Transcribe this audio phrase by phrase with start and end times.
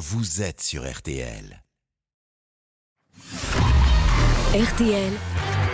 [0.00, 1.62] vous êtes sur RTL.
[4.54, 5.12] RTL,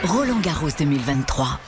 [0.03, 1.61] Roland Garros 2023.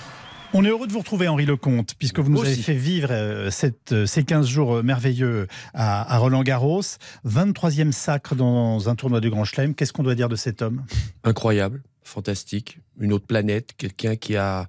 [0.54, 3.52] On est heureux de vous retrouver, Henri Lecomte, puisque vous nous avez fait vivre euh,
[3.52, 6.83] cette, euh, ces 15 jours euh, merveilleux à, à Roland Garros.
[7.25, 9.77] 23e sacre dans un tournoi du Grand Chelem.
[9.77, 10.84] Qu'est-ce qu'on doit dire de cet homme?
[11.22, 14.66] Incroyable, fantastique, une autre planète, quelqu'un qui a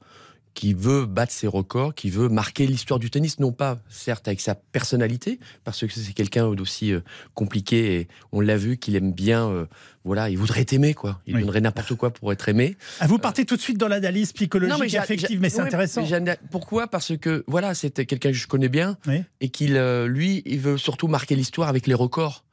[0.53, 4.41] qui veut battre ses records, qui veut marquer l'histoire du tennis, non pas certes avec
[4.41, 7.01] sa personnalité, parce que c'est quelqu'un d'aussi euh,
[7.33, 9.65] compliqué et on l'a vu qu'il aime bien, euh,
[10.03, 11.41] voilà, il voudrait être aimé quoi, il Oui.
[11.41, 12.75] donnerait n'importe quoi pour être aimé.
[12.99, 15.67] Ah, Vous partez tout de suite dans l'analyse psychologique et j'a- affective, mais c'est ouais,
[15.67, 16.03] intéressant.
[16.51, 16.87] Pourquoi?
[16.87, 19.23] Parce que voilà, c'était quelqu'un que je connais bien Oui.
[19.41, 22.43] et qu'il, euh, lui, il veut surtout marquer l'histoire avec les records.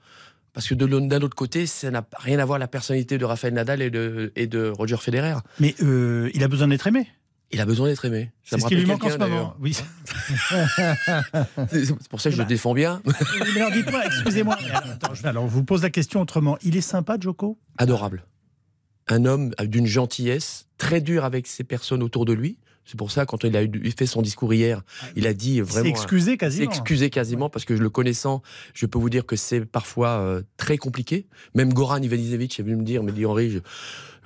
[0.52, 3.82] Parce que d'un autre côté, ça n'a rien à voir la personnalité de Rafael Nadal
[3.82, 5.34] et de, et de Roger Federer.
[5.60, 7.06] Mais euh, il a besoin d'être aimé.
[7.52, 8.32] Il a besoin d'être aimé.
[8.42, 9.54] C'est ce qui lui manque en ce moment.
[9.60, 9.73] Oui.
[11.70, 13.02] C'est pour ça que je le défends bien.
[13.54, 14.56] Mais alors dites-moi, excusez-moi.
[15.23, 16.59] mais alors vous pose la question autrement.
[16.62, 17.59] Il est sympa, Joko?
[17.78, 18.24] Adorable.
[19.09, 22.59] Un homme d'une gentillesse, très dur avec ses personnes autour de lui.
[22.87, 23.63] C'est pour ça, quand il a
[23.96, 24.82] fait son discours hier,
[25.16, 25.88] il a dit vraiment.
[25.88, 26.70] excusé quasiment.
[26.70, 28.42] excusé quasiment parce que je le connaissant,
[28.74, 31.26] je peux vous dire que c'est parfois euh, très compliqué.
[31.54, 33.59] Même Goran Ivanisevic est venu me dire, me dit Henri, je,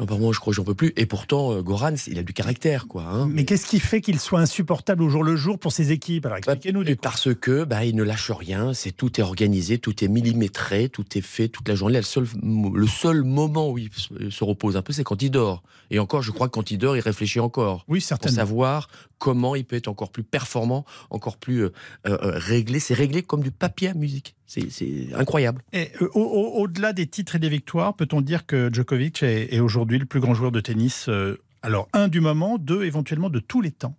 [0.00, 0.92] non, par moi, je crois que j'en peux plus.
[0.96, 3.04] Et pourtant, euh, Goran, il a du caractère, quoi.
[3.04, 3.28] hein.
[3.30, 6.26] Mais qu'est-ce qui fait qu'il soit insupportable au jour le jour pour ses équipes?
[6.26, 6.82] Alors expliquez-nous.
[6.84, 7.02] Du coup.
[7.02, 11.04] parce que bah, il ne lâche rien, c'est tout est organisé, tout est millimétré, tout
[11.16, 11.98] est fait toute la journée.
[11.98, 12.26] Le seul,
[12.74, 15.62] le seul moment où il se- se repose un peu, c'est quand il dort.
[15.90, 18.36] Et encore, je crois que quand il dort, il réfléchit encore Oui, pour certainement.
[18.36, 21.70] savoir comment il peut être encore plus performant, encore plus euh,
[22.06, 22.80] euh, réglé.
[22.80, 24.34] C'est réglé comme du papier à musique.
[24.70, 25.62] C'est- incroyable.
[25.72, 29.54] Et, euh, au- au- Au-delà des titres et des victoires, peut-on dire que Djokovic est,
[29.54, 33.30] est aujourd'hui le plus grand joueur de tennis euh, Alors, un du moment, deux éventuellement
[33.30, 33.94] de tous les temps?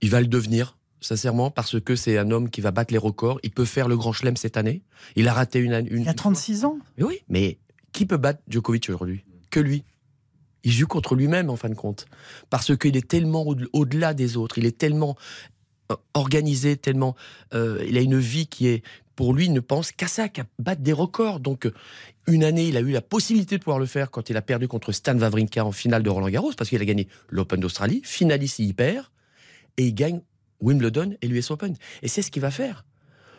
[0.00, 0.76] Il va le devenir.
[1.00, 3.38] Sincèrement, parce que c'est un homme qui va battre les records.
[3.42, 4.82] Il peut faire le grand chelem cette année.
[5.16, 5.88] Il a raté une année.
[5.92, 6.78] Il a 36 ans.
[6.96, 7.58] Mais oui, mais
[7.92, 9.24] qui peut battre Djokovic aujourd'hui?
[9.50, 9.84] Que lui.
[10.64, 12.06] Il joue contre lui-même en fin de compte.
[12.50, 15.16] Parce qu'il est tellement au- au-delà des autres, il est tellement
[16.14, 17.14] organisé, tellement...
[17.54, 18.82] euh, il a une vie qui est...
[19.14, 21.40] Pour lui, il ne pense qu'à ça, qu'à battre des records.
[21.40, 21.74] Donc, euh,
[22.26, 24.68] une année, il a eu la possibilité de pouvoir le faire quand il a perdu
[24.68, 28.58] contre Stan Wawrinka en finale de Roland Garros, parce qu'il a gagné l'Open d'Australie, finaliste,
[28.58, 29.06] il perd,
[29.76, 30.22] et il gagne
[30.60, 31.76] Wimbledon et l'US Open.
[32.02, 32.84] Et c'est ce qu'il va faire.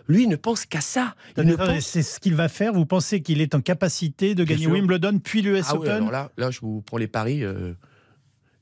[0.07, 1.15] Lui, il ne pense qu'à ça.
[1.35, 2.73] Pense C'est ce qu'il va faire.
[2.73, 4.73] Vous pensez qu'il est en capacité de Bien gagner sûr.
[4.73, 7.43] Wimbledon puis l'US Ah oui, Open alors là, là, je vous prends les paris.
[7.43, 7.73] euh,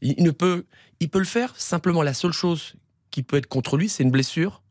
[0.02, 0.66] il ne peut,
[1.00, 1.54] il peut le faire.
[1.58, 2.76] Simplement, la seule chose
[3.12, 4.62] qui peut être contre lui, c'est une blessure,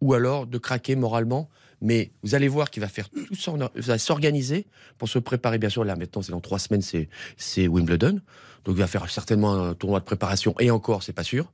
[0.00, 1.48] ou alors de craquer moralement.
[1.82, 4.66] Mais vous allez voir qu'il va faire tout ça, va s'organiser
[4.98, 5.58] pour se préparer.
[5.58, 8.20] Bien sûr, là maintenant, c'est dans trois semaines, c'est c'est Wimbledon,
[8.64, 10.54] donc il va faire certainement un tournoi de préparation.
[10.58, 11.52] Et encore, c'est pas sûr.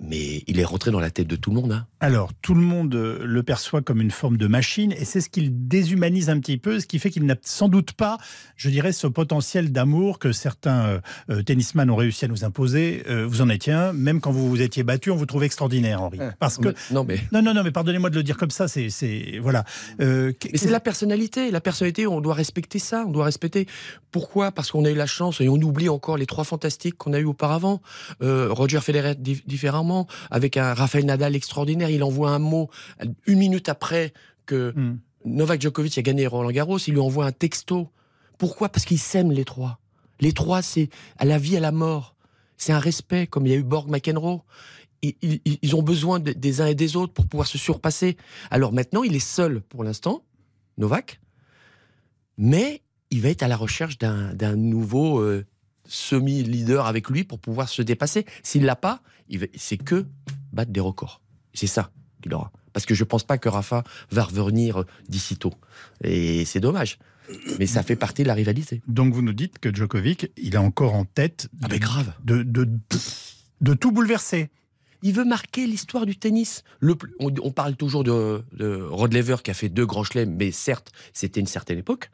[0.00, 1.72] Mais il est rentré dans la tête de tout le monde.
[1.72, 1.86] hein.
[2.00, 5.28] Alors, tout le monde euh, le perçoit comme une forme de machine, et c'est ce
[5.28, 8.18] qu'il déshumanise un petit peu, ce qui fait qu'il n'a sans doute pas,
[8.56, 11.00] je dirais, ce potentiel d'amour que certains euh,
[11.30, 13.02] euh, tennisman ont réussi à nous imposer.
[13.08, 16.00] Euh, vous en étiez un, même quand vous vous étiez battu, on vous trouvait extraordinaire,
[16.00, 16.18] Henri.
[16.38, 16.68] Parce que...
[16.92, 18.90] Non, mais Non, non, non, mais pardonnez-moi de le dire comme ça, c'est...
[18.90, 19.64] c'est- Voilà.
[20.00, 21.50] Euh, Mais c'est la personnalité.
[21.50, 23.04] La personnalité, on doit respecter ça.
[23.08, 23.66] On doit respecter.
[24.12, 24.52] Pourquoi?
[24.52, 27.18] Parce qu'on a eu la chance et on oublie encore les trois fantastiques qu'on a
[27.18, 27.82] eu auparavant.
[28.20, 31.87] Roger Federer di- différemment, avec un Rafael Nadal extraordinaire.
[31.90, 32.70] Il envoie un mot
[33.26, 34.12] une minute après
[34.46, 34.98] que Hmm.
[35.24, 36.78] Novak Djokovic a gagné Roland Garros.
[36.78, 37.88] Il lui envoie un texto.
[38.38, 38.68] Pourquoi?
[38.68, 39.78] Parce qu'ils s'aiment les trois.
[40.20, 40.88] Les trois, c'est
[41.18, 42.14] à la vie, à la mort.
[42.56, 44.42] C'est un respect, comme il y a eu Borg McEnroe.
[45.02, 48.16] Ils, ils- ils ont besoin de- des uns et des autres pour pouvoir se surpasser.
[48.50, 50.22] Alors maintenant, il est seul pour l'instant,
[50.76, 51.20] Novak,
[52.36, 55.44] mais il va être à la recherche d'un nouveau euh,
[55.86, 58.24] semi-leader avec lui pour pouvoir se dépasser.
[58.42, 59.02] S'il l'a pas,
[59.56, 60.06] c'est que
[60.52, 61.20] battre des records.
[61.54, 61.90] C'est ça
[62.22, 62.50] qu'il aura.
[62.72, 65.54] Parce que je pense pas que Rafa va revenir d'ici tôt.
[66.04, 66.98] Et c'est dommage.
[67.58, 68.82] Mais ça fait partie de la rivalité.
[68.88, 72.12] Donc vous nous dites que Djokovic, il a encore en tête Ah mais grave.
[72.24, 72.70] de, de, de,
[73.60, 74.50] de tout bouleverser.
[75.02, 76.64] Il veut marquer l'histoire du tennis.
[76.80, 80.34] Le on, on parle toujours de, de Rod Laver qui a fait deux grands chelems,
[80.36, 82.10] mais certes, c'était une certaine époque.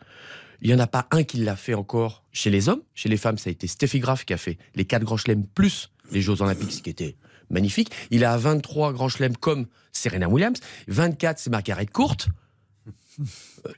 [0.60, 2.82] Il n'y en a pas un qui l'a fait encore chez les hommes.
[2.94, 5.46] Chez les femmes, ça a été Steffi Graf qui a fait les quatre grands chelems
[5.46, 7.16] plus les Jeux Olympiques, ce qui était
[7.50, 7.90] magnifique.
[8.10, 10.58] Il a 23 grands chelems comme Serena Williams.
[10.88, 12.16] 24, c'est Margaret Court.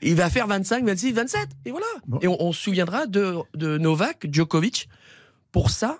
[0.01, 1.49] Il va faire 25, 26, 27.
[1.65, 1.85] Et voilà.
[2.07, 2.19] Bon.
[2.21, 4.89] Et on, on se souviendra de, de Novak Djokovic
[5.51, 5.99] pour ça.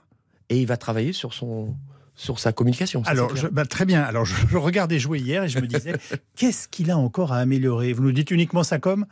[0.50, 1.75] Et il va travailler sur, son,
[2.16, 3.04] sur sa communication.
[3.04, 4.02] ça, Alors, je, bah, très bien.
[4.02, 5.94] Alors, je, je regardais jouer hier et je me disais,
[6.36, 7.94] qu'est-ce qu'il a encore à améliorer?
[7.94, 9.06] Vous nous dites uniquement ça comme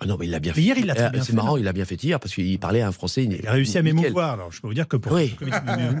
[0.00, 0.60] Ah non, mais il l'a bien fait.
[0.60, 2.88] Hier, il l'a bien C'est marrant, il a bien fait hier parce qu'il parlait à
[2.88, 3.24] un Français.
[3.24, 4.32] Il a réussi à m'émouvoir.
[4.32, 5.36] Alors, je peux vous dire que pour Oui.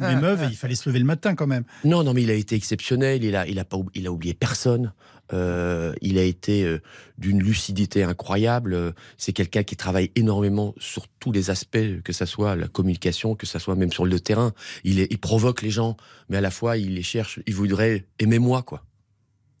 [0.00, 1.64] M'émeuve, il fallait se lever le matin quand même.
[1.84, 3.22] Non, non, mais il a été exceptionnel.
[3.22, 4.92] Il a, il a pas, il a oublié personne.
[5.32, 6.82] Euh, il a été euh,
[7.18, 8.94] d'une lucidité incroyable.
[9.16, 13.46] C'est quelqu'un qui travaille énormément sur tous les aspects, que ça soit la communication, que
[13.46, 14.52] ça soit même sur le terrain.
[14.82, 15.96] Il, est, il provoque les gens,
[16.28, 17.40] mais à la fois il les cherche.
[17.46, 18.84] Il voudrait aimez-moi quoi.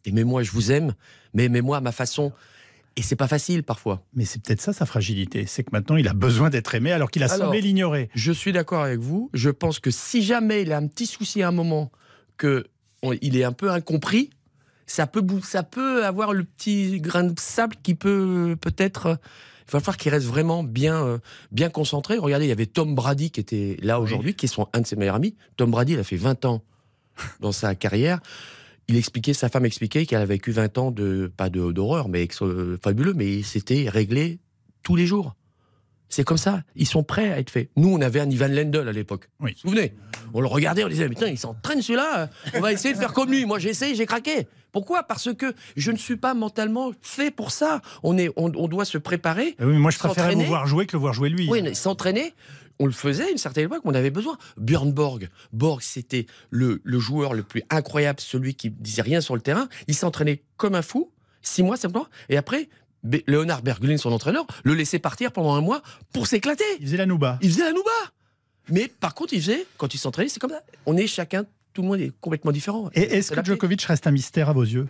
[0.06, 0.94] Aimez-moi, je vous aime,
[1.32, 2.32] mais aimez-moi à ma façon.
[2.96, 4.04] Et c'est pas facile parfois.
[4.14, 5.46] Mais c'est peut-être ça sa fragilité.
[5.46, 8.08] C'est que maintenant, il a besoin d'être aimé alors qu'il a Alors, semblé l'ignorer.
[8.14, 9.30] Je suis d'accord avec vous.
[9.34, 11.90] Je pense que si jamais il a un petit souci à un moment,
[12.36, 12.66] que
[13.02, 14.30] on- il est un peu incompris,
[14.86, 19.06] ça peut, ça peut avoir le petit grain de sable qui peut peut-être.
[19.06, 19.14] euh,
[19.66, 21.18] Il va falloir qu'il reste vraiment bien, euh,
[21.50, 22.18] bien concentré.
[22.18, 24.04] Regardez, il y avait Tom Brady qui était là Oui.
[24.04, 25.34] aujourd'hui, qui est son, un de ses meilleurs amis.
[25.56, 26.62] Tom Brady, il a fait 20 ans
[27.40, 28.20] dans sa carrière.
[28.88, 32.28] Il expliquait, sa femme expliquait qu'elle a vécu 20 ans de, pas de- d'horreur, mais
[32.42, 34.38] euh, fabuleux, mais c'était réglé
[34.82, 35.34] tous les jours.
[36.10, 36.62] C'est comme ça.
[36.76, 37.70] Ils sont prêts à être faits.
[37.76, 39.28] Nous, on avait un Ivan Lendl à l'époque.
[39.40, 39.52] Oui.
[39.64, 39.94] Vous vous souvenez?
[40.34, 42.28] On le regardait, on disait, putain, il s'entraîne celui-là.
[42.54, 43.46] On va essayer de faire comme lui.
[43.46, 44.46] Moi, j'ai essayé, j'ai craqué.
[44.74, 45.04] Pourquoi?
[45.04, 47.80] Parce que je ne suis pas mentalement fait pour ça.
[48.02, 49.56] On, est, on, on doit se préparer.
[49.58, 51.48] Ah Oui, mais moi, je préférais S'entraîner voir jouer que le voir jouer lui.
[51.50, 52.34] Oui, s'entraîner,
[52.80, 54.36] on le faisait à une certaine époque, on avait besoin.
[54.58, 59.34] Björn Borg, Borg, c'était le, le joueur le plus incroyable, celui qui disait rien sur
[59.36, 59.68] le terrain.
[59.88, 61.10] Il s'entraînait comme un fou,
[61.40, 62.68] six mois simplement, et après,
[63.06, 65.82] Be- Leonard Bergulin, son entraîneur, le laissait partir pendant un mois
[66.12, 66.64] pour s'éclater.
[66.80, 67.38] Il faisait la nouba.
[67.42, 67.90] Il faisait la nouba.
[68.70, 70.62] Mais par contre, il faisait, quand il s'entraînait, c'est comme ça.
[70.86, 71.44] On est chacun,
[71.74, 72.88] tout le monde est complètement différent.
[72.94, 73.44] Et est-ce que paix.
[73.44, 74.88] Djokovic reste un mystère à vos yeux?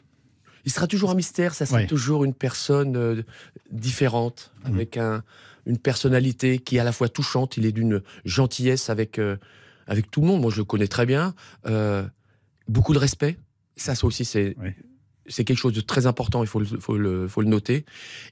[0.66, 3.22] Il sera toujours un mystère, ça sera toujours une personne euh,
[3.70, 4.74] différente, Mhm.
[4.74, 5.22] avec un,
[5.66, 9.36] une personnalité qui est à la fois touchante, il est d'une gentillesse avec, euh,
[9.86, 11.34] avec tout le monde, moi je le connais très bien,
[11.66, 12.06] euh,
[12.68, 13.36] beaucoup de respect,
[13.76, 14.54] ça, ça aussi c'est
[15.44, 17.84] quelque chose de très important, il faut le, faut le, faut le noter,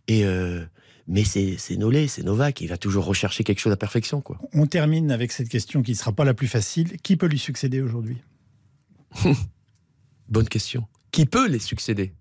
[0.09, 0.25] et...
[1.09, 4.21] mais c'est c'est Nolé, c'est Novak, il va toujours rechercher quelque chose à perfection.
[4.21, 4.39] Quoi.
[4.55, 6.97] On termine avec cette question qui ne sera pas la plus facile.
[7.03, 8.19] Qui peut lui succéder aujourd'hui?
[10.29, 10.87] Bonne question.
[11.11, 12.15] Qui peut les succéder?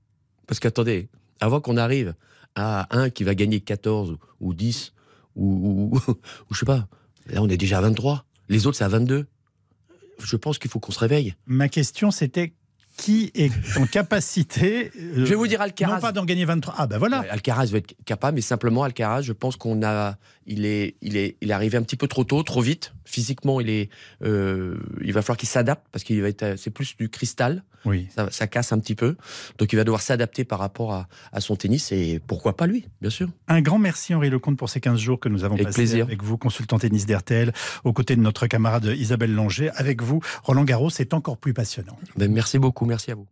[0.47, 1.09] Parce qu'attendez,
[1.39, 2.15] avant qu'on arrive
[2.55, 4.93] à un qui va gagner 14 ou, ou 10,
[5.35, 6.87] ou, ou, ou je sais pas,
[7.27, 8.25] là on est déjà à 23.
[8.49, 9.27] Les autres c'est à 22.
[10.19, 11.35] Je pense qu'il faut qu'on se réveille.
[11.47, 12.53] Ma question, c'était
[12.97, 14.91] qui est en capacité.
[14.95, 15.95] euh, Je vais vous dire Alcaraz.
[15.95, 16.75] Non pas d'en gagner 23.
[16.77, 17.23] Ah ben voilà.
[17.29, 20.15] Alcaraz va être capable, mais simplement Alcaraz, je pense qu'on a,
[20.45, 22.93] il est, il est, il est arrivé un petit peu trop tôt, trop vite.
[23.05, 23.89] Physiquement, il est,
[24.23, 28.07] euh, il va falloir qu'il s'adapte parce qu'il va être, c'est plus du cristal, Oui.
[28.15, 29.15] ça, ça casse un petit peu,
[29.57, 32.87] donc il va devoir s'adapter par rapport à, à son tennis et pourquoi pas lui,
[33.01, 33.27] bien sûr.
[33.47, 36.05] Un grand merci Henri Lecomte pour ces 15 jours que nous avons Avec passés plaisir.
[36.05, 37.51] avec vous, consultant tennis d'RTL,
[37.83, 39.69] aux côtés de notre camarade Isabelle Langer.
[39.75, 41.97] Avec vous, Roland Garros, c'est encore plus passionnant.
[42.17, 43.27] Ben, merci beaucoup, merci à vous.